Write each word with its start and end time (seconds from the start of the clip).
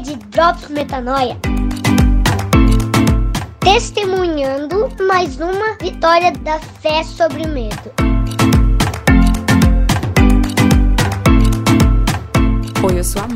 de 0.00 0.16
Drops 0.16 0.68
Metanoia. 0.68 1.36
Testemunhando 3.60 4.88
mais 5.06 5.40
uma 5.40 5.74
vitória 5.80 6.32
da 6.32 6.58
fé 6.58 7.02
sobre 7.02 7.42
o 7.44 7.48
medo. 7.48 8.15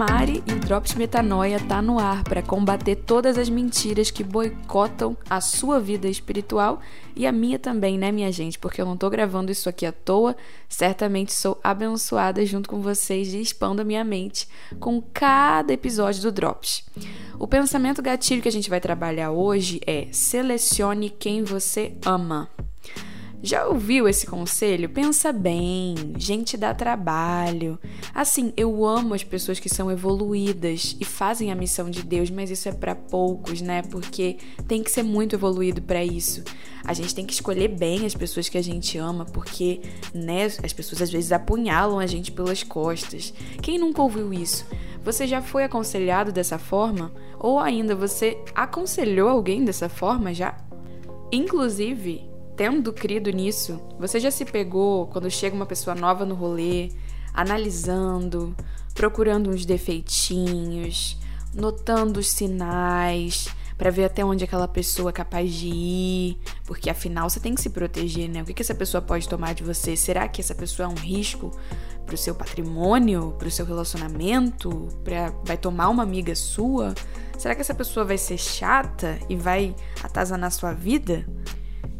Mari 0.00 0.42
e 0.46 0.52
o 0.54 0.58
Drops 0.58 0.94
Metanoia 0.94 1.60
tá 1.60 1.82
no 1.82 1.98
ar 1.98 2.24
para 2.24 2.40
combater 2.40 2.96
todas 2.96 3.36
as 3.36 3.50
mentiras 3.50 4.10
que 4.10 4.24
boicotam 4.24 5.14
a 5.28 5.42
sua 5.42 5.78
vida 5.78 6.08
espiritual 6.08 6.80
e 7.14 7.26
a 7.26 7.32
minha 7.32 7.58
também, 7.58 7.98
né, 7.98 8.10
minha 8.10 8.32
gente? 8.32 8.58
Porque 8.58 8.80
eu 8.80 8.86
não 8.86 8.96
tô 8.96 9.10
gravando 9.10 9.52
isso 9.52 9.68
aqui 9.68 9.84
à 9.84 9.92
toa, 9.92 10.34
certamente 10.70 11.34
sou 11.34 11.60
abençoada 11.62 12.46
junto 12.46 12.66
com 12.66 12.80
vocês 12.80 13.34
e 13.34 13.42
expando 13.42 13.82
a 13.82 13.84
minha 13.84 14.02
mente 14.02 14.48
com 14.78 15.02
cada 15.02 15.74
episódio 15.74 16.22
do 16.22 16.32
Drops. 16.32 16.82
O 17.38 17.46
pensamento 17.46 18.00
gatilho 18.00 18.40
que 18.40 18.48
a 18.48 18.52
gente 18.52 18.70
vai 18.70 18.80
trabalhar 18.80 19.32
hoje 19.32 19.82
é 19.86 20.06
selecione 20.12 21.10
quem 21.10 21.44
você 21.44 21.92
ama. 22.06 22.48
Já 23.42 23.66
ouviu 23.66 24.06
esse 24.06 24.26
conselho? 24.26 24.90
Pensa 24.90 25.32
bem, 25.32 25.94
gente 26.18 26.58
dá 26.58 26.74
trabalho. 26.74 27.78
Assim, 28.14 28.52
eu 28.54 28.84
amo 28.84 29.14
as 29.14 29.24
pessoas 29.24 29.58
que 29.58 29.68
são 29.68 29.90
evoluídas 29.90 30.94
e 31.00 31.06
fazem 31.06 31.50
a 31.50 31.54
missão 31.54 31.88
de 31.88 32.02
Deus, 32.02 32.28
mas 32.28 32.50
isso 32.50 32.68
é 32.68 32.72
para 32.72 32.94
poucos, 32.94 33.62
né? 33.62 33.80
Porque 33.80 34.36
tem 34.68 34.82
que 34.82 34.90
ser 34.90 35.02
muito 35.02 35.34
evoluído 35.34 35.80
para 35.80 36.04
isso. 36.04 36.44
A 36.84 36.92
gente 36.92 37.14
tem 37.14 37.24
que 37.24 37.32
escolher 37.32 37.68
bem 37.68 38.04
as 38.04 38.14
pessoas 38.14 38.46
que 38.46 38.58
a 38.58 38.62
gente 38.62 38.98
ama, 38.98 39.24
porque, 39.24 39.80
né, 40.12 40.44
as 40.62 40.72
pessoas 40.74 41.00
às 41.00 41.10
vezes 41.10 41.32
apunhalam 41.32 41.98
a 41.98 42.06
gente 42.06 42.30
pelas 42.30 42.62
costas. 42.62 43.32
Quem 43.62 43.78
nunca 43.78 44.02
ouviu 44.02 44.34
isso? 44.34 44.66
Você 45.02 45.26
já 45.26 45.40
foi 45.40 45.64
aconselhado 45.64 46.30
dessa 46.30 46.58
forma? 46.58 47.10
Ou 47.38 47.58
ainda 47.58 47.94
você 47.94 48.36
aconselhou 48.54 49.30
alguém 49.30 49.64
dessa 49.64 49.88
forma 49.88 50.34
já? 50.34 50.58
Inclusive, 51.32 52.29
tendo 52.60 52.92
crido 52.92 53.30
nisso, 53.30 53.80
você 53.98 54.20
já 54.20 54.30
se 54.30 54.44
pegou 54.44 55.06
quando 55.06 55.30
chega 55.30 55.56
uma 55.56 55.64
pessoa 55.64 55.96
nova 55.96 56.26
no 56.26 56.34
rolê, 56.34 56.90
analisando, 57.32 58.54
procurando 58.92 59.48
uns 59.48 59.64
defeitinhos, 59.64 61.18
notando 61.54 62.20
os 62.20 62.28
sinais 62.28 63.48
para 63.78 63.90
ver 63.90 64.04
até 64.04 64.22
onde 64.22 64.44
aquela 64.44 64.68
pessoa 64.68 65.08
é 65.08 65.12
capaz 65.12 65.54
de 65.54 65.68
ir, 65.68 66.38
porque 66.66 66.90
afinal 66.90 67.30
você 67.30 67.40
tem 67.40 67.54
que 67.54 67.62
se 67.62 67.70
proteger, 67.70 68.28
né? 68.28 68.42
O 68.42 68.44
que, 68.44 68.52
que 68.52 68.60
essa 68.60 68.74
pessoa 68.74 69.00
pode 69.00 69.26
tomar 69.26 69.54
de 69.54 69.64
você? 69.64 69.96
Será 69.96 70.28
que 70.28 70.42
essa 70.42 70.54
pessoa 70.54 70.84
é 70.84 70.90
um 70.90 70.96
risco 70.96 71.50
para 72.04 72.14
o 72.14 72.18
seu 72.18 72.34
patrimônio, 72.34 73.34
para 73.38 73.48
o 73.48 73.50
seu 73.50 73.64
relacionamento, 73.64 74.86
pra, 75.02 75.32
vai 75.46 75.56
tomar 75.56 75.88
uma 75.88 76.02
amiga 76.02 76.34
sua? 76.34 76.92
Será 77.38 77.54
que 77.54 77.62
essa 77.62 77.74
pessoa 77.74 78.04
vai 78.04 78.18
ser 78.18 78.36
chata 78.36 79.18
e 79.30 79.34
vai 79.34 79.74
atazanar 80.02 80.52
sua 80.52 80.74
vida? 80.74 81.24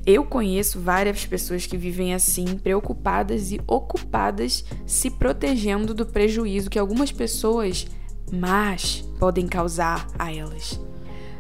Eu 0.06 0.24
conheço 0.24 0.80
várias 0.80 1.26
pessoas 1.26 1.66
que 1.66 1.76
vivem 1.76 2.14
assim, 2.14 2.56
preocupadas 2.56 3.52
e 3.52 3.60
ocupadas, 3.66 4.64
se 4.86 5.10
protegendo 5.10 5.92
do 5.92 6.06
prejuízo 6.06 6.70
que 6.70 6.78
algumas 6.78 7.12
pessoas 7.12 7.86
más 8.32 9.04
podem 9.18 9.46
causar 9.46 10.06
a 10.18 10.32
elas. 10.32 10.80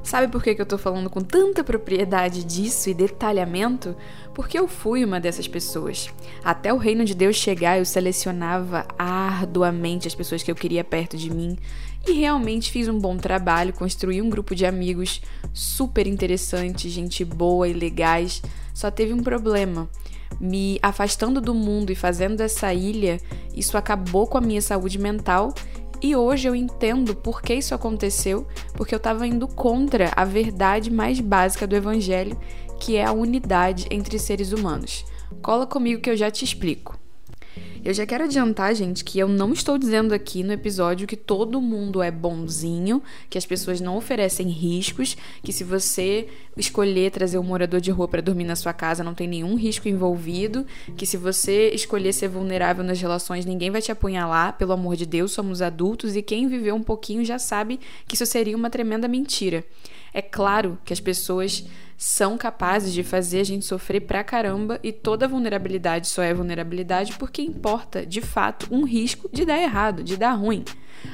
Sabe 0.02 0.28
por 0.28 0.42
que, 0.42 0.56
eu 0.58 0.66
tô 0.66 0.78
falando 0.78 1.10
com 1.10 1.20
tanta 1.20 1.62
propriedade 1.62 2.42
disso 2.42 2.88
e 2.88 2.94
detalhamento? 2.94 3.94
Porque 4.34 4.58
eu 4.58 4.66
fui 4.66 5.04
uma 5.04 5.20
dessas 5.20 5.46
pessoas. 5.46 6.08
Até 6.42 6.72
o 6.72 6.78
reino 6.78 7.04
de 7.04 7.14
Deus 7.14 7.36
chegar, 7.36 7.78
eu 7.78 7.84
selecionava 7.84 8.86
arduamente 8.98 10.08
as 10.08 10.14
pessoas 10.14 10.42
que 10.42 10.50
eu 10.50 10.54
queria 10.54 10.82
perto 10.82 11.16
de 11.16 11.30
mim 11.30 11.56
e 12.06 12.12
realmente 12.12 12.70
fiz 12.70 12.88
um 12.88 12.98
bom 12.98 13.16
trabalho, 13.16 13.72
construí 13.72 14.20
um 14.22 14.30
grupo 14.30 14.54
de 14.54 14.64
amigos 14.64 15.20
super 15.52 16.06
interessantes, 16.06 16.92
gente 16.92 17.24
boa 17.24 17.68
e 17.68 17.72
legais. 17.72 18.42
Só 18.74 18.90
teve 18.90 19.12
um 19.12 19.22
problema. 19.22 19.88
Me 20.40 20.78
afastando 20.82 21.40
do 21.40 21.54
mundo 21.54 21.90
e 21.90 21.94
fazendo 21.94 22.36
dessa 22.36 22.72
ilha, 22.72 23.20
isso 23.54 23.76
acabou 23.76 24.26
com 24.26 24.38
a 24.38 24.40
minha 24.40 24.62
saúde 24.62 24.98
mental 24.98 25.52
e 26.02 26.16
hoje 26.16 26.48
eu 26.48 26.54
entendo 26.54 27.14
por 27.14 27.42
que 27.42 27.54
isso 27.54 27.74
aconteceu, 27.74 28.46
porque 28.74 28.94
eu 28.94 28.98
estava 28.98 29.26
indo 29.26 29.46
contra 29.46 30.10
a 30.16 30.24
verdade 30.24 30.90
mais 30.90 31.20
básica 31.20 31.66
do 31.66 31.76
Evangelho, 31.76 32.38
que 32.78 32.96
é 32.96 33.04
a 33.04 33.12
unidade 33.12 33.86
entre 33.90 34.18
seres 34.18 34.52
humanos. 34.52 35.04
Cola 35.42 35.66
comigo 35.66 36.00
que 36.00 36.08
eu 36.08 36.16
já 36.16 36.30
te 36.30 36.44
explico. 36.44 36.99
Eu 37.82 37.94
já 37.94 38.04
quero 38.04 38.24
adiantar, 38.24 38.74
gente, 38.74 39.02
que 39.02 39.18
eu 39.18 39.26
não 39.26 39.54
estou 39.54 39.78
dizendo 39.78 40.12
aqui 40.12 40.42
no 40.42 40.52
episódio 40.52 41.06
que 41.06 41.16
todo 41.16 41.62
mundo 41.62 42.02
é 42.02 42.10
bonzinho, 42.10 43.02
que 43.30 43.38
as 43.38 43.46
pessoas 43.46 43.80
não 43.80 43.96
oferecem 43.96 44.48
riscos, 44.48 45.16
que 45.42 45.50
se 45.50 45.64
você 45.64 46.28
escolher 46.58 47.10
trazer 47.10 47.38
um 47.38 47.42
morador 47.42 47.80
de 47.80 47.90
rua 47.90 48.06
para 48.06 48.20
dormir 48.20 48.44
na 48.44 48.54
sua 48.54 48.74
casa 48.74 49.02
não 49.02 49.14
tem 49.14 49.26
nenhum 49.26 49.54
risco 49.54 49.88
envolvido, 49.88 50.66
que 50.94 51.06
se 51.06 51.16
você 51.16 51.70
escolher 51.70 52.12
ser 52.12 52.28
vulnerável 52.28 52.84
nas 52.84 53.00
relações 53.00 53.46
ninguém 53.46 53.70
vai 53.70 53.80
te 53.80 53.90
apunhalar, 53.90 54.58
pelo 54.58 54.72
amor 54.72 54.94
de 54.94 55.06
Deus, 55.06 55.32
somos 55.32 55.62
adultos 55.62 56.14
e 56.14 56.20
quem 56.20 56.48
viveu 56.48 56.74
um 56.74 56.82
pouquinho 56.82 57.24
já 57.24 57.38
sabe 57.38 57.80
que 58.06 58.14
isso 58.14 58.26
seria 58.26 58.56
uma 58.56 58.68
tremenda 58.68 59.08
mentira. 59.08 59.64
É 60.12 60.22
claro 60.22 60.78
que 60.84 60.92
as 60.92 61.00
pessoas 61.00 61.66
são 61.96 62.38
capazes 62.38 62.94
de 62.94 63.02
fazer 63.02 63.40
a 63.40 63.44
gente 63.44 63.66
sofrer 63.66 64.00
pra 64.00 64.24
caramba 64.24 64.80
e 64.82 64.90
toda 64.90 65.28
vulnerabilidade 65.28 66.08
só 66.08 66.22
é 66.22 66.32
vulnerabilidade 66.32 67.14
porque 67.18 67.42
importa, 67.42 68.06
de 68.06 68.22
fato, 68.22 68.66
um 68.70 68.84
risco 68.84 69.28
de 69.30 69.44
dar 69.44 69.60
errado, 69.60 70.02
de 70.02 70.16
dar 70.16 70.32
ruim. 70.32 70.64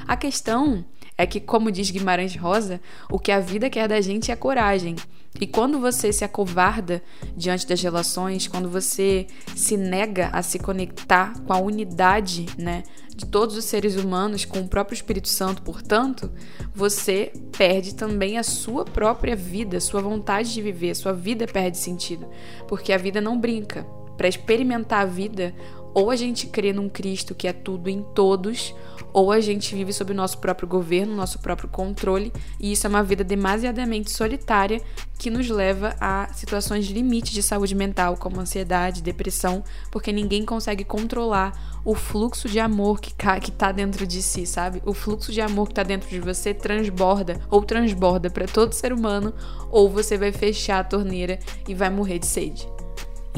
A 0.07 0.15
questão 0.15 0.85
é 1.17 1.25
que, 1.25 1.39
como 1.39 1.71
diz 1.71 1.89
Guimarães 1.91 2.35
Rosa, 2.35 2.79
o 3.11 3.19
que 3.19 3.31
a 3.31 3.39
vida 3.39 3.69
quer 3.69 3.87
da 3.87 3.99
gente 3.99 4.31
é 4.31 4.35
coragem. 4.35 4.95
E 5.39 5.45
quando 5.45 5.79
você 5.79 6.11
se 6.11 6.23
acovarda 6.23 7.01
diante 7.35 7.67
das 7.67 7.81
relações, 7.81 8.47
quando 8.47 8.69
você 8.69 9.27
se 9.55 9.77
nega 9.77 10.29
a 10.33 10.41
se 10.41 10.57
conectar 10.59 11.39
com 11.41 11.53
a 11.53 11.59
unidade, 11.59 12.47
né, 12.57 12.83
de 13.15 13.25
todos 13.25 13.55
os 13.57 13.65
seres 13.65 13.95
humanos, 13.95 14.45
com 14.45 14.59
o 14.59 14.67
próprio 14.67 14.95
Espírito 14.95 15.27
Santo, 15.27 15.61
portanto, 15.61 16.31
você 16.73 17.31
perde 17.57 17.95
também 17.95 18.37
a 18.37 18.43
sua 18.43 18.85
própria 18.85 19.35
vida, 19.35 19.79
sua 19.79 20.01
vontade 20.01 20.53
de 20.53 20.61
viver, 20.61 20.95
sua 20.95 21.13
vida 21.13 21.47
perde 21.47 21.77
sentido, 21.77 22.27
porque 22.67 22.93
a 22.93 22.97
vida 22.97 23.19
não 23.19 23.39
brinca. 23.39 23.85
Para 24.15 24.27
experimentar 24.27 25.01
a 25.01 25.05
vida, 25.05 25.53
ou 25.93 26.11
a 26.11 26.15
gente 26.15 26.47
crê 26.47 26.73
num 26.73 26.89
Cristo 26.89 27.33
que 27.33 27.47
é 27.47 27.53
tudo 27.53 27.89
em 27.89 28.03
todos, 28.13 28.73
ou 29.13 29.31
a 29.31 29.39
gente 29.39 29.73
vive 29.73 29.91
sob 29.93 30.11
o 30.11 30.15
nosso 30.15 30.37
próprio 30.37 30.67
governo, 30.67 31.15
nosso 31.15 31.39
próprio 31.39 31.67
controle, 31.69 32.31
e 32.59 32.71
isso 32.71 32.85
é 32.85 32.89
uma 32.89 33.03
vida 33.03 33.23
demasiadamente 33.23 34.11
solitária 34.11 34.81
que 35.17 35.29
nos 35.29 35.49
leva 35.49 35.95
a 35.99 36.31
situações 36.33 36.85
de 36.85 36.93
limite 36.93 37.33
de 37.33 37.41
saúde 37.41 37.73
mental, 37.73 38.15
como 38.15 38.39
ansiedade, 38.39 39.01
depressão, 39.01 39.63
porque 39.91 40.11
ninguém 40.11 40.45
consegue 40.45 40.83
controlar 40.83 41.79
o 41.83 41.95
fluxo 41.95 42.47
de 42.47 42.59
amor 42.59 42.99
que, 42.99 43.11
que 43.41 43.51
tá 43.51 43.71
dentro 43.71 44.05
de 44.05 44.21
si, 44.21 44.45
sabe? 44.45 44.83
O 44.85 44.93
fluxo 44.93 45.31
de 45.31 45.41
amor 45.41 45.69
que 45.69 45.73
tá 45.73 45.83
dentro 45.83 46.09
de 46.09 46.19
você 46.19 46.53
transborda 46.53 47.41
ou 47.49 47.63
transborda 47.63 48.29
para 48.29 48.45
todo 48.45 48.73
ser 48.73 48.93
humano, 48.93 49.33
ou 49.71 49.89
você 49.89 50.17
vai 50.17 50.31
fechar 50.31 50.79
a 50.79 50.83
torneira 50.83 51.39
e 51.67 51.73
vai 51.73 51.89
morrer 51.89 52.19
de 52.19 52.27
sede. 52.27 52.76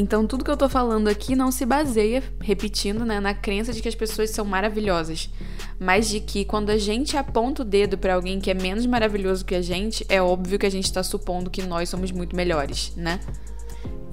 Então, 0.02 0.26
tudo 0.26 0.46
que 0.46 0.50
eu 0.50 0.56
tô 0.56 0.70
falando 0.70 1.10
aqui 1.10 1.36
não 1.36 1.52
se 1.52 1.66
baseia, 1.66 2.24
repetindo, 2.40 3.04
né, 3.04 3.20
na 3.20 3.34
crença 3.34 3.74
de 3.74 3.82
que 3.82 3.90
as 3.90 3.96
pessoas 3.96 4.30
são 4.30 4.46
maravilhosas, 4.46 5.30
mas 5.78 6.08
de 6.08 6.22
que 6.22 6.46
quando 6.46 6.70
a 6.70 6.78
gente 6.78 7.18
aponta 7.18 7.64
o 7.64 7.66
dedo 7.66 7.98
para 7.98 8.14
alguém 8.14 8.40
que 8.40 8.50
é 8.50 8.54
menos 8.54 8.86
maravilhoso 8.86 9.44
que 9.44 9.54
a 9.54 9.62
gente, 9.62 10.06
é 10.08 10.22
óbvio 10.22 10.58
que 10.58 10.66
a 10.66 10.72
gente 10.72 10.92
tá 10.94 11.04
supondo 11.04 11.50
que 11.50 11.64
nós 11.64 11.90
somos 11.90 12.14
muito 12.14 12.34
melhores, 12.34 12.94
né? 12.96 13.20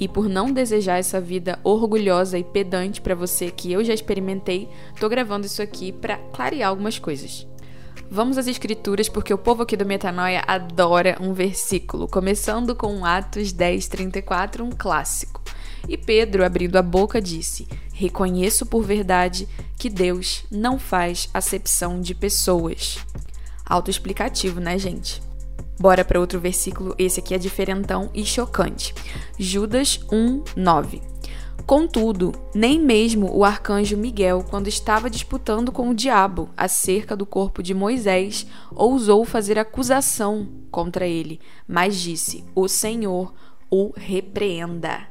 E 0.00 0.08
por 0.08 0.28
não 0.28 0.50
desejar 0.50 0.98
essa 0.98 1.20
vida 1.20 1.56
orgulhosa 1.62 2.36
e 2.36 2.42
pedante 2.42 3.00
para 3.00 3.14
você 3.14 3.48
que 3.52 3.70
eu 3.70 3.84
já 3.84 3.94
experimentei, 3.94 4.68
tô 4.98 5.08
gravando 5.08 5.46
isso 5.46 5.62
aqui 5.62 5.92
para 5.92 6.16
clarear 6.16 6.70
algumas 6.70 6.98
coisas. 6.98 7.46
Vamos 8.10 8.36
às 8.38 8.48
escrituras, 8.48 9.08
porque 9.08 9.32
o 9.32 9.38
povo 9.38 9.62
aqui 9.62 9.76
do 9.76 9.86
Metanoia 9.86 10.42
adora 10.48 11.16
um 11.20 11.32
versículo, 11.32 12.08
começando 12.08 12.74
com 12.74 13.04
Atos 13.04 13.52
10, 13.52 13.86
34, 13.86 14.64
um 14.64 14.70
clássico. 14.70 15.45
E 15.88 15.96
Pedro, 15.96 16.44
abrindo 16.44 16.76
a 16.76 16.82
boca, 16.82 17.20
disse: 17.20 17.68
Reconheço 17.92 18.66
por 18.66 18.82
verdade 18.82 19.48
que 19.78 19.88
Deus 19.88 20.44
não 20.50 20.78
faz 20.78 21.28
acepção 21.32 22.00
de 22.00 22.14
pessoas. 22.14 22.98
Autoexplicativo, 23.64 24.60
né, 24.60 24.78
gente? 24.78 25.22
Bora 25.78 26.04
para 26.04 26.20
outro 26.20 26.40
versículo, 26.40 26.94
esse 26.98 27.20
aqui 27.20 27.34
é 27.34 27.38
diferentão 27.38 28.10
e 28.14 28.24
chocante. 28.24 28.94
Judas 29.38 30.00
1, 30.10 30.42
9. 30.56 31.02
Contudo, 31.66 32.32
nem 32.54 32.80
mesmo 32.80 33.36
o 33.36 33.44
arcanjo 33.44 33.96
Miguel, 33.96 34.44
quando 34.48 34.68
estava 34.68 35.10
disputando 35.10 35.72
com 35.72 35.90
o 35.90 35.94
diabo 35.94 36.48
acerca 36.56 37.16
do 37.16 37.26
corpo 37.26 37.62
de 37.62 37.74
Moisés, 37.74 38.46
ousou 38.70 39.24
fazer 39.24 39.58
acusação 39.58 40.48
contra 40.70 41.06
ele, 41.06 41.40
mas 41.66 41.96
disse: 41.96 42.44
O 42.54 42.68
Senhor 42.68 43.34
o 43.68 43.92
repreenda. 43.96 45.08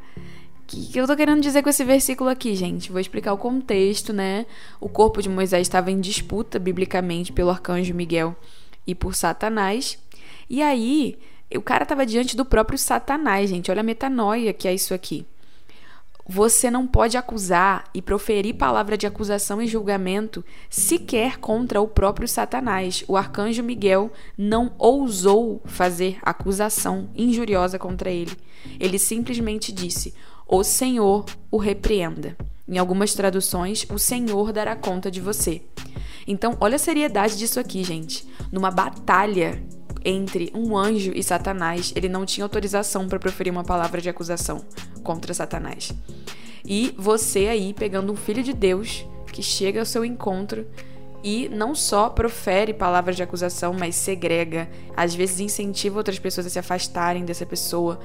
Que, 0.67 0.87
que 0.87 0.99
eu 0.99 1.05
tô 1.05 1.15
querendo 1.15 1.41
dizer 1.41 1.61
com 1.61 1.69
esse 1.69 1.83
versículo 1.83 2.29
aqui, 2.29 2.55
gente? 2.55 2.91
Vou 2.91 2.99
explicar 2.99 3.33
o 3.33 3.37
contexto, 3.37 4.11
né? 4.11 4.45
O 4.79 4.89
corpo 4.89 5.21
de 5.21 5.29
Moisés 5.29 5.61
estava 5.61 5.91
em 5.91 5.99
disputa 5.99 6.57
biblicamente 6.57 7.31
pelo 7.31 7.51
arcanjo 7.51 7.93
Miguel. 7.93 8.35
e 8.87 8.93
por 8.93 9.15
Satanás. 9.15 9.97
E 10.49 10.61
aí, 10.61 11.17
o 11.55 11.61
cara 11.61 11.83
estava 11.83 12.05
diante 12.05 12.35
do 12.35 12.45
próprio 12.45 12.77
Satanás, 12.77 13.49
gente. 13.49 13.71
Olha 13.71 13.81
a 13.81 13.83
metanoia 13.83 14.53
que 14.53 14.67
é 14.67 14.73
isso 14.73 14.93
aqui. 14.93 15.25
Você 16.27 16.71
não 16.71 16.87
pode 16.87 17.17
acusar 17.17 17.83
e 17.93 18.01
proferir 18.01 18.55
palavra 18.55 18.97
de 18.97 19.05
acusação 19.05 19.61
e 19.61 19.67
julgamento 19.67 20.43
sequer 20.71 21.37
contra 21.37 21.79
o 21.79 21.87
próprio 21.87 22.27
Satanás. 22.27 23.03
O 23.07 23.15
arcanjo 23.15 23.61
Miguel 23.61 24.11
não 24.35 24.73
ousou 24.79 25.61
fazer 25.65 26.17
acusação 26.23 27.11
injuriosa 27.15 27.77
contra 27.77 28.09
ele. 28.09 28.35
Ele 28.79 28.97
simplesmente 28.97 29.71
disse: 29.71 30.15
O 30.47 30.63
Senhor 30.63 31.25
o 31.49 31.57
repreenda. 31.57 32.37
Em 32.67 32.77
algumas 32.77 33.13
traduções, 33.13 33.85
o 33.89 33.97
Senhor 33.97 34.53
dará 34.53 34.75
conta 34.75 35.09
de 35.09 35.19
você. 35.19 35.61
Então, 36.27 36.55
olha 36.59 36.75
a 36.75 36.79
seriedade 36.79 37.37
disso 37.37 37.59
aqui, 37.59 37.83
gente. 37.83 38.27
Numa 38.51 38.69
batalha 38.69 39.61
entre 40.03 40.51
um 40.53 40.77
anjo 40.77 41.11
e 41.15 41.23
Satanás, 41.23 41.91
ele 41.95 42.07
não 42.07 42.25
tinha 42.25 42.45
autorização 42.45 43.07
para 43.07 43.17
proferir 43.17 43.51
uma 43.51 43.63
palavra 43.63 43.99
de 43.99 44.07
acusação 44.07 44.63
contra 45.03 45.33
Satanás. 45.33 45.91
E 46.63 46.93
você 46.97 47.47
aí 47.47 47.73
pegando 47.73 48.13
um 48.13 48.15
filho 48.15 48.43
de 48.43 48.53
Deus 48.53 49.05
que 49.31 49.41
chega 49.41 49.79
ao 49.79 49.85
seu 49.85 50.05
encontro 50.05 50.67
e 51.23 51.49
não 51.49 51.73
só 51.73 52.07
profere 52.07 52.71
palavras 52.71 53.15
de 53.15 53.23
acusação, 53.23 53.73
mas 53.73 53.95
segrega, 53.95 54.69
às 54.95 55.15
vezes 55.15 55.39
incentiva 55.39 55.97
outras 55.97 56.19
pessoas 56.19 56.45
a 56.45 56.49
se 56.51 56.59
afastarem 56.59 57.25
dessa 57.25 57.47
pessoa. 57.47 57.99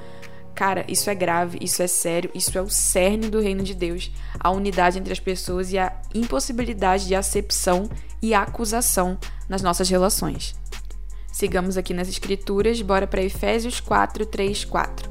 Cara, 0.55 0.85
isso 0.89 1.09
é 1.09 1.15
grave, 1.15 1.59
isso 1.61 1.83
é 1.83 1.87
sério, 1.87 2.31
isso 2.35 2.57
é 2.57 2.61
o 2.61 2.69
cerne 2.69 3.31
do 3.31 3.41
reino 3.41 3.63
de 3.63 3.75
Deus, 3.75 4.11
a 4.39 4.51
unidade 4.51 4.99
entre 4.99 5.13
as 5.13 5.21
pessoas 5.21 5.73
e 5.73 5.79
a 5.79 6.01
impossibilidade 6.15 7.07
de 7.07 7.15
acepção 7.15 7.89
e 8.21 8.35
acusação 8.35 9.19
nas 9.49 9.63
nossas 9.63 9.89
relações. 9.89 10.55
Sigamos 11.33 11.77
aqui 11.77 11.95
nas 11.95 12.09
Escrituras, 12.09 12.83
bora 12.83 13.07
para 13.07 13.23
Efésios 13.23 13.81
4, 13.81 14.27
3, 14.27 14.65
4. 14.65 15.11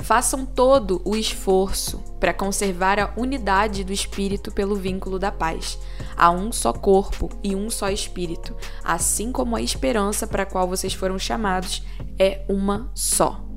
Façam 0.00 0.44
todo 0.46 1.00
o 1.04 1.14
esforço 1.14 1.98
para 2.18 2.34
conservar 2.34 2.98
a 2.98 3.12
unidade 3.16 3.84
do 3.84 3.92
Espírito 3.92 4.50
pelo 4.50 4.74
vínculo 4.74 5.18
da 5.18 5.30
paz. 5.30 5.78
Há 6.16 6.30
um 6.30 6.50
só 6.50 6.72
corpo 6.72 7.30
e 7.42 7.54
um 7.54 7.70
só 7.70 7.90
Espírito, 7.90 8.56
assim 8.82 9.30
como 9.30 9.56
a 9.56 9.62
esperança 9.62 10.26
para 10.26 10.42
a 10.42 10.46
qual 10.46 10.66
vocês 10.66 10.94
foram 10.94 11.18
chamados 11.18 11.82
é 12.18 12.44
uma 12.48 12.90
só. 12.94 13.49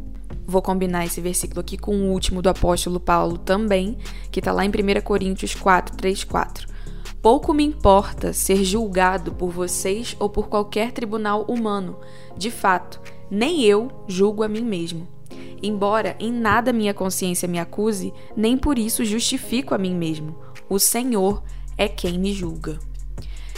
Vou 0.46 0.62
combinar 0.62 1.06
esse 1.06 1.22
versículo 1.22 1.62
aqui 1.62 1.78
com 1.78 1.96
o 1.96 2.12
último 2.12 2.42
do 2.42 2.50
apóstolo 2.50 3.00
Paulo 3.00 3.38
também, 3.38 3.98
que 4.32 4.40
está 4.40 4.52
lá 4.52 4.66
em 4.66 4.70
1 4.70 5.02
Coríntios 5.02 5.56
4, 5.56 5.96
3, 5.96 6.24
4. 6.24 6.68
Pouco 7.22 7.54
me 7.54 7.64
importa 7.64 8.34
ser 8.34 8.64
julgado 8.66 9.32
por 9.32 9.50
vocês 9.50 10.16
ou 10.20 10.30
por 10.30 10.50
qualquer 10.50 10.92
tribunal 10.92 11.44
humano. 11.44 11.98
De 12.38 12.52
fato, 12.52 13.00
nem 13.32 13.64
eu 13.64 13.90
julgo 14.08 14.44
a 14.44 14.48
mim 14.50 14.64
mesmo. 14.64 15.08
Embora 15.62 16.18
em 16.20 16.32
nada 16.32 16.74
minha 16.74 16.94
consciência 16.94 17.48
me 17.48 17.58
acuse, 17.58 18.14
nem 18.36 18.58
por 18.58 18.78
isso 18.78 19.06
justifico 19.06 19.74
a 19.74 19.78
mim 19.78 19.96
mesmo. 19.96 20.36
O 20.70 20.78
Senhor 20.78 21.42
é 21.78 21.88
quem 21.88 22.20
me 22.20 22.34
julga. 22.34 22.78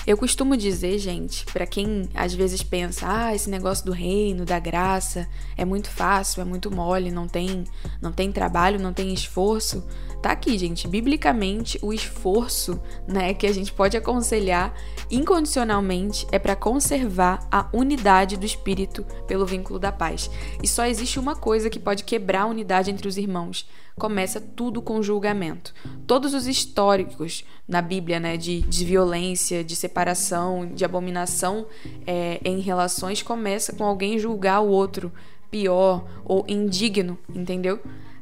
Eu 0.05 0.17
costumo 0.17 0.55
dizer, 0.55 0.99
gente, 0.99 1.45
para 1.45 1.65
quem 1.65 2.07
às 2.13 2.33
vezes 2.33 2.61
pensa, 2.61 3.07
ah, 3.09 3.35
esse 3.35 3.49
negócio 3.49 3.85
do 3.85 3.91
reino, 3.91 4.45
da 4.45 4.59
graça, 4.59 5.27
é 5.57 5.65
muito 5.65 5.89
fácil, 5.89 6.41
é 6.41 6.45
muito 6.45 6.69
mole, 6.69 7.09
não 7.09 7.27
tem, 7.27 7.63
não 7.99 8.11
tem 8.11 8.31
trabalho, 8.31 8.79
não 8.79 8.93
tem 8.93 9.11
esforço. 9.11 9.83
Tá 10.25 10.31
aqui, 10.31 10.57
gente. 10.57 10.87
Biblicamente, 10.87 11.77
o 11.83 11.93
esforço, 11.93 12.81
né, 13.07 13.31
que 13.35 13.45
a 13.45 13.53
gente 13.53 13.71
pode 13.71 13.95
aconselhar 13.95 14.73
incondicionalmente 15.11 16.25
é 16.31 16.39
para 16.39 16.55
conservar 16.55 17.47
a 17.51 17.69
unidade 17.71 18.35
do 18.35 18.43
espírito 18.43 19.05
pelo 19.27 19.45
vínculo 19.45 19.77
da 19.77 19.91
paz. 19.91 20.27
E 20.63 20.67
só 20.67 20.87
existe 20.87 21.19
uma 21.19 21.35
coisa 21.35 21.69
que 21.69 21.77
pode 21.77 22.03
quebrar 22.03 22.41
a 22.41 22.45
unidade 22.47 22.89
entre 22.89 23.07
os 23.07 23.19
irmãos. 23.19 23.69
Começa 23.99 24.41
tudo 24.41 24.81
com 24.81 24.99
julgamento. 24.99 25.75
Todos 26.07 26.33
os 26.33 26.47
históricos 26.47 27.45
na 27.67 27.79
Bíblia, 27.79 28.19
né, 28.19 28.35
de, 28.35 28.61
de 28.61 28.83
violência, 28.83 29.63
de 29.63 29.75
separação, 29.75 30.65
de 30.73 30.83
abominação 30.83 31.67
é, 32.07 32.41
em 32.43 32.61
relações, 32.61 33.21
começa 33.21 33.73
com 33.73 33.83
alguém 33.83 34.17
julgar 34.17 34.61
o 34.61 34.69
outro 34.69 35.13
pior 35.51 36.03
ou 36.25 36.43
indigno, 36.47 37.15
entendeu? 37.29 37.79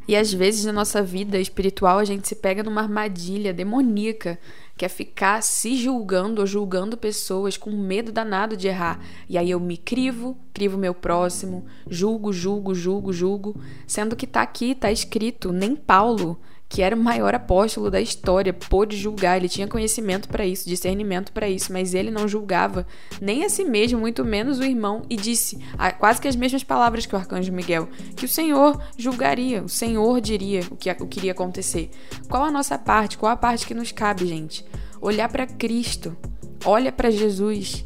E 0.07 0.15
às 0.15 0.33
vezes 0.33 0.65
na 0.65 0.73
nossa 0.73 1.01
vida 1.01 1.39
espiritual 1.39 1.97
a 1.97 2.03
gente 2.03 2.27
se 2.27 2.35
pega 2.35 2.63
numa 2.63 2.81
armadilha 2.81 3.53
demoníaca, 3.53 4.37
que 4.75 4.85
é 4.85 4.89
ficar 4.89 5.41
se 5.41 5.77
julgando 5.77 6.41
ou 6.41 6.47
julgando 6.47 6.97
pessoas 6.97 7.57
com 7.57 7.71
medo 7.71 8.11
danado 8.11 8.57
de 8.57 8.67
errar. 8.67 8.99
E 9.29 9.37
aí 9.37 9.51
eu 9.51 9.59
me 9.59 9.77
crivo, 9.77 10.37
crivo 10.53 10.77
meu 10.77 10.93
próximo, 10.93 11.65
julgo, 11.89 12.33
julgo, 12.33 12.73
julgo, 12.73 13.13
julgo, 13.13 13.61
sendo 13.87 14.15
que 14.15 14.27
tá 14.27 14.41
aqui, 14.41 14.75
tá 14.75 14.91
escrito, 14.91 15.51
nem 15.51 15.75
Paulo 15.75 16.39
que 16.73 16.81
era 16.81 16.95
o 16.95 16.99
maior 16.99 17.35
apóstolo 17.35 17.91
da 17.91 18.01
história, 18.01 18.51
pôde 18.51 18.97
julgar, 18.97 19.37
ele 19.37 19.47
tinha 19.47 19.67
conhecimento 19.67 20.27
para 20.27 20.43
isso, 20.43 20.67
discernimento 20.67 21.31
para 21.31 21.47
isso, 21.47 21.71
mas 21.71 21.93
ele 21.93 22.09
não 22.09 22.27
julgava 22.27 22.87
nem 23.21 23.45
a 23.45 23.49
si 23.49 23.63
mesmo, 23.63 23.99
muito 23.99 24.25
menos 24.25 24.57
o 24.57 24.63
irmão, 24.63 25.03
e 25.07 25.15
disse 25.15 25.59
quase 25.99 26.19
que 26.19 26.27
as 26.27 26.35
mesmas 26.35 26.63
palavras 26.63 27.05
que 27.05 27.13
o 27.13 27.17
arcanjo 27.17 27.53
Miguel, 27.53 27.87
que 28.15 28.25
o 28.25 28.27
Senhor 28.27 28.81
julgaria, 28.97 29.61
o 29.61 29.69
Senhor 29.69 30.19
diria 30.19 30.61
o 30.71 30.75
que, 30.75 30.89
o 30.89 31.05
que 31.05 31.19
iria 31.19 31.33
acontecer. 31.33 31.91
Qual 32.27 32.43
a 32.43 32.49
nossa 32.49 32.75
parte? 32.75 33.19
Qual 33.19 33.31
a 33.31 33.37
parte 33.37 33.67
que 33.67 33.75
nos 33.75 33.91
cabe, 33.91 34.25
gente? 34.25 34.65
Olhar 34.99 35.29
para 35.29 35.45
Cristo, 35.45 36.17
olha 36.65 36.91
para 36.91 37.11
Jesus, 37.11 37.85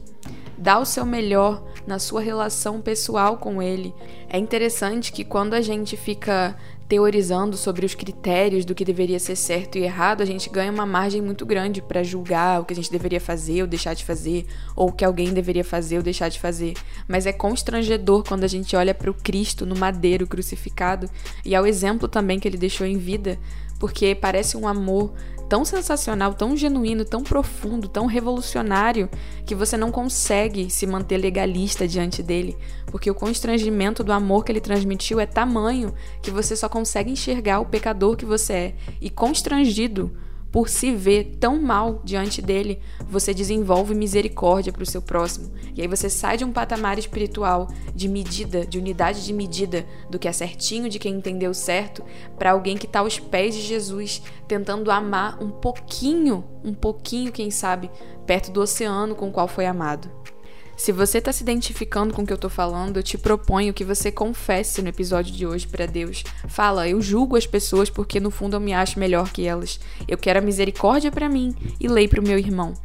dá 0.57 0.79
o 0.79 0.85
seu 0.85 1.05
melhor 1.05 1.63
na 1.85 1.99
sua 1.99 2.21
relação 2.21 2.81
pessoal 2.81 3.37
com 3.37 3.61
Ele. 3.61 3.93
É 4.29 4.37
interessante 4.37 5.11
que 5.11 5.23
quando 5.23 5.53
a 5.53 5.61
gente 5.61 5.95
fica 5.95 6.55
teorizando 6.87 7.57
sobre 7.57 7.85
os 7.85 7.93
critérios 7.93 8.63
do 8.63 8.73
que 8.73 8.85
deveria 8.85 9.19
ser 9.19 9.35
certo 9.35 9.77
e 9.77 9.83
errado, 9.83 10.21
a 10.21 10.25
gente 10.25 10.49
ganha 10.49 10.71
uma 10.71 10.85
margem 10.85 11.21
muito 11.21 11.45
grande 11.45 11.81
para 11.81 12.01
julgar 12.01 12.61
o 12.61 12.65
que 12.65 12.71
a 12.71 12.75
gente 12.75 12.91
deveria 12.91 13.19
fazer 13.19 13.61
ou 13.61 13.67
deixar 13.67 13.93
de 13.93 14.05
fazer, 14.05 14.45
ou 14.75 14.87
o 14.87 14.91
que 14.91 15.03
alguém 15.03 15.33
deveria 15.33 15.65
fazer 15.65 15.97
ou 15.97 16.03
deixar 16.03 16.29
de 16.29 16.39
fazer. 16.39 16.75
Mas 17.07 17.25
é 17.25 17.33
constrangedor 17.33 18.23
quando 18.25 18.45
a 18.45 18.47
gente 18.47 18.75
olha 18.75 18.93
para 18.93 19.11
o 19.11 19.13
Cristo 19.13 19.65
no 19.65 19.75
madeiro 19.75 20.25
crucificado 20.25 21.09
e 21.43 21.53
ao 21.53 21.67
exemplo 21.67 22.07
também 22.07 22.39
que 22.39 22.47
ele 22.47 22.57
deixou 22.57 22.87
em 22.87 22.97
vida, 22.97 23.37
porque 23.79 24.15
parece 24.15 24.57
um 24.57 24.67
amor 24.67 25.13
tão 25.47 25.63
sensacional, 25.63 26.33
tão 26.33 26.55
genuíno, 26.55 27.05
tão 27.05 27.23
profundo, 27.23 27.87
tão 27.87 28.05
revolucionário, 28.05 29.09
que 29.45 29.55
você 29.55 29.77
não 29.77 29.91
consegue 29.91 30.69
se 30.69 30.85
manter 30.85 31.17
legalista 31.17 31.87
diante 31.87 32.21
dele, 32.21 32.57
porque 32.87 33.09
o 33.09 33.15
constrangimento 33.15 34.03
do 34.03 34.11
amor 34.11 34.43
que 34.43 34.51
ele 34.51 34.59
transmitiu 34.59 35.19
é 35.19 35.25
tamanho 35.25 35.93
que 36.21 36.31
você 36.31 36.55
só 36.55 36.67
consegue 36.67 37.11
enxergar 37.11 37.59
o 37.59 37.65
pecador 37.65 38.15
que 38.17 38.25
você 38.25 38.53
é. 38.53 38.75
E 38.99 39.09
constrangido 39.09 40.11
por 40.57 40.69
se 40.69 40.91
ver 40.91 41.37
tão 41.39 41.61
mal 41.61 42.01
diante 42.03 42.41
dele, 42.41 42.79
você 43.07 43.31
desenvolve 43.31 43.93
misericórdia 43.93 44.73
para 44.73 44.81
o 44.81 44.87
seu 44.87 45.03
próximo. 45.03 45.51
E 45.75 45.83
aí 45.83 45.87
você 45.87 46.09
sai 46.09 46.35
de 46.35 46.43
um 46.43 46.51
patamar 46.51 46.97
espiritual 46.97 47.67
de 47.93 48.07
medida, 48.07 48.65
de 48.65 48.79
unidade 48.79 49.23
de 49.23 49.31
medida, 49.33 49.85
do 50.09 50.17
que 50.17 50.27
é 50.27 50.31
certinho, 50.31 50.89
de 50.89 50.97
quem 50.97 51.13
entendeu 51.13 51.53
certo, 51.53 52.03
para 52.39 52.53
alguém 52.53 52.75
que 52.75 52.87
está 52.87 53.01
aos 53.01 53.19
pés 53.19 53.53
de 53.53 53.61
Jesus, 53.61 54.23
tentando 54.47 54.89
amar 54.89 55.37
um 55.39 55.51
pouquinho, 55.51 56.43
um 56.63 56.73
pouquinho, 56.73 57.31
quem 57.31 57.51
sabe, 57.51 57.91
perto 58.25 58.49
do 58.51 58.59
oceano 58.59 59.13
com 59.13 59.29
o 59.29 59.31
qual 59.31 59.47
foi 59.47 59.67
amado. 59.67 60.09
Se 60.77 60.91
você 60.91 61.17
está 61.17 61.33
se 61.33 61.41
identificando 61.41 62.13
com 62.13 62.21
o 62.21 62.25
que 62.25 62.31
eu 62.31 62.35
estou 62.35 62.51
falando, 62.51 62.97
eu 62.97 63.03
te 63.03 63.17
proponho 63.17 63.73
que 63.73 63.83
você 63.83 64.11
confesse 64.11 64.79
no 64.79 64.87
episódio 64.87 65.33
de 65.33 65.45
hoje 65.45 65.67
para 65.67 65.87
Deus. 65.87 66.23
Fala, 66.47 66.87
eu 66.87 67.01
julgo 67.01 67.35
as 67.35 67.47
pessoas 67.47 67.89
porque 67.89 68.19
no 68.19 68.29
fundo 68.29 68.55
eu 68.55 68.59
me 68.59 68.75
acho 68.75 68.99
melhor 68.99 69.31
que 69.31 69.47
elas. 69.47 69.79
Eu 70.07 70.19
quero 70.19 70.37
a 70.37 70.41
misericórdia 70.41 71.11
para 71.11 71.27
mim 71.27 71.55
e 71.79 71.87
lei 71.87 72.07
para 72.07 72.21
o 72.21 72.23
meu 72.23 72.37
irmão. 72.37 72.75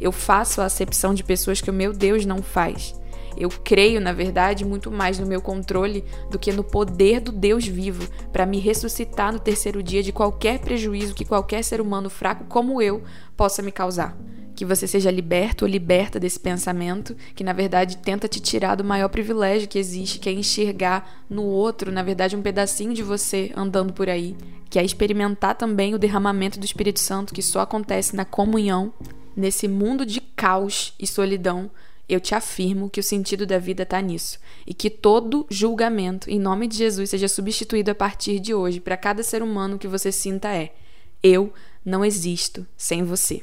Eu 0.00 0.10
faço 0.10 0.62
a 0.62 0.64
acepção 0.64 1.12
de 1.12 1.22
pessoas 1.22 1.60
que 1.60 1.68
o 1.68 1.74
meu 1.74 1.92
Deus 1.92 2.24
não 2.24 2.42
faz. 2.42 2.94
Eu 3.36 3.50
creio, 3.50 4.00
na 4.00 4.14
verdade, 4.14 4.64
muito 4.64 4.90
mais 4.90 5.18
no 5.18 5.26
meu 5.26 5.42
controle 5.42 6.04
do 6.30 6.38
que 6.38 6.52
no 6.52 6.64
poder 6.64 7.20
do 7.20 7.32
Deus 7.32 7.66
vivo 7.66 8.08
para 8.32 8.46
me 8.46 8.58
ressuscitar 8.60 9.30
no 9.30 9.38
terceiro 9.38 9.82
dia 9.82 10.02
de 10.02 10.10
qualquer 10.10 10.58
prejuízo 10.58 11.14
que 11.14 11.24
qualquer 11.24 11.62
ser 11.62 11.82
humano 11.82 12.08
fraco 12.08 12.44
como 12.44 12.80
eu 12.80 13.02
possa 13.36 13.60
me 13.60 13.70
causar 13.70 14.16
que 14.54 14.64
você 14.64 14.86
seja 14.86 15.10
liberto 15.10 15.64
ou 15.64 15.70
liberta 15.70 16.20
desse 16.20 16.38
pensamento 16.38 17.16
que 17.34 17.44
na 17.44 17.52
verdade 17.52 17.96
tenta 17.98 18.28
te 18.28 18.40
tirar 18.40 18.74
do 18.74 18.84
maior 18.84 19.08
privilégio 19.08 19.68
que 19.68 19.78
existe, 19.78 20.18
que 20.18 20.28
é 20.28 20.32
enxergar 20.32 21.24
no 21.28 21.42
outro, 21.42 21.90
na 21.90 22.02
verdade, 22.02 22.36
um 22.36 22.42
pedacinho 22.42 22.94
de 22.94 23.02
você 23.02 23.50
andando 23.56 23.92
por 23.92 24.08
aí, 24.08 24.36
que 24.68 24.78
é 24.78 24.84
experimentar 24.84 25.54
também 25.54 25.94
o 25.94 25.98
derramamento 25.98 26.58
do 26.58 26.64
Espírito 26.64 27.00
Santo 27.00 27.34
que 27.34 27.42
só 27.42 27.60
acontece 27.60 28.14
na 28.14 28.24
comunhão, 28.24 28.92
nesse 29.36 29.66
mundo 29.66 30.04
de 30.04 30.20
caos 30.20 30.94
e 30.98 31.06
solidão. 31.06 31.70
Eu 32.08 32.20
te 32.20 32.34
afirmo 32.34 32.90
que 32.90 33.00
o 33.00 33.02
sentido 33.02 33.46
da 33.46 33.58
vida 33.58 33.84
está 33.84 34.00
nisso 34.00 34.38
e 34.66 34.74
que 34.74 34.90
todo 34.90 35.46
julgamento, 35.48 36.28
em 36.28 36.38
nome 36.38 36.66
de 36.66 36.76
Jesus, 36.76 37.08
seja 37.10 37.28
substituído 37.28 37.90
a 37.90 37.94
partir 37.94 38.38
de 38.38 38.52
hoje 38.52 38.80
para 38.80 38.96
cada 38.96 39.22
ser 39.22 39.42
humano 39.42 39.78
que 39.78 39.88
você 39.88 40.12
sinta 40.12 40.48
é: 40.48 40.74
eu 41.22 41.52
não 41.84 42.04
existo 42.04 42.66
sem 42.76 43.02
você. 43.02 43.42